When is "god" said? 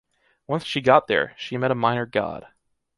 2.07-2.47